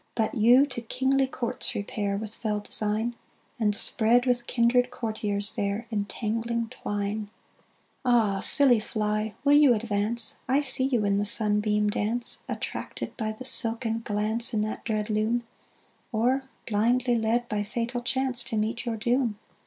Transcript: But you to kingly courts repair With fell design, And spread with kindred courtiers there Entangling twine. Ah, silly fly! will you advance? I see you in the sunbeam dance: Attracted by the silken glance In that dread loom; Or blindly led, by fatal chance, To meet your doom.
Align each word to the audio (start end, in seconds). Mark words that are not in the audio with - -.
But 0.15 0.33
you 0.33 0.65
to 0.65 0.81
kingly 0.81 1.27
courts 1.27 1.75
repair 1.75 2.17
With 2.17 2.33
fell 2.33 2.59
design, 2.59 3.13
And 3.59 3.75
spread 3.75 4.25
with 4.25 4.47
kindred 4.47 4.89
courtiers 4.89 5.53
there 5.53 5.85
Entangling 5.91 6.69
twine. 6.69 7.29
Ah, 8.03 8.39
silly 8.39 8.79
fly! 8.79 9.35
will 9.43 9.53
you 9.53 9.75
advance? 9.75 10.39
I 10.49 10.61
see 10.61 10.85
you 10.85 11.05
in 11.05 11.19
the 11.19 11.23
sunbeam 11.25 11.91
dance: 11.91 12.39
Attracted 12.49 13.15
by 13.15 13.31
the 13.31 13.45
silken 13.45 14.01
glance 14.03 14.55
In 14.55 14.61
that 14.61 14.83
dread 14.85 15.11
loom; 15.11 15.43
Or 16.11 16.45
blindly 16.65 17.15
led, 17.15 17.47
by 17.47 17.61
fatal 17.61 18.01
chance, 18.01 18.43
To 18.45 18.57
meet 18.57 18.87
your 18.87 18.97
doom. 18.97 19.37